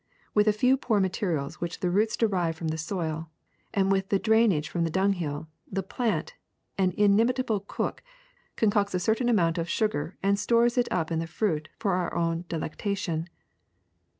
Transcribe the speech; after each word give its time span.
With 0.33 0.47
a 0.47 0.51
few 0.51 0.77
poor 0.77 0.99
materials 0.99 1.61
which 1.61 1.79
the 1.79 1.91
roots 1.91 2.17
derive 2.17 2.55
from 2.55 2.69
the 2.69 2.77
soil, 2.79 3.29
and 3.71 3.91
with 3.91 4.09
the 4.09 4.17
drainage 4.17 4.67
from 4.67 4.83
the 4.83 4.89
dunghill, 4.89 5.47
the 5.71 5.83
plant, 5.83 6.33
an 6.75 6.91
inimitable 6.97 7.59
cook, 7.59 8.01
concocts 8.55 8.95
a 8.95 8.99
certain 8.99 9.29
amount 9.29 9.59
of 9.59 9.69
sugar 9.69 10.17
and 10.23 10.39
stores 10.39 10.75
it 10.75 10.87
up 10.91 11.11
in 11.11 11.19
the 11.19 11.27
fruit 11.27 11.69
for 11.77 11.91
our 11.93 12.35
delectation. 12.49 13.29